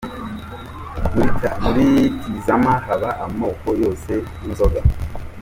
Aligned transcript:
Muri 1.63 1.85
Tizama 2.21 2.73
haba 2.85 3.09
amoko 3.25 3.67
yose 3.81 4.11
y'inzoga. 4.41 4.81